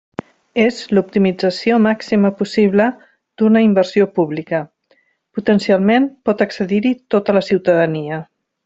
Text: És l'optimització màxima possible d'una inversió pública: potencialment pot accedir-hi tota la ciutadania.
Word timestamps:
És 0.61 0.77
l'optimització 0.97 1.77
màxima 1.87 2.31
possible 2.39 2.87
d'una 3.41 3.63
inversió 3.67 4.09
pública: 4.17 4.63
potencialment 5.41 6.09
pot 6.31 6.43
accedir-hi 6.49 6.97
tota 7.17 7.39
la 7.41 7.47
ciutadania. 7.53 8.25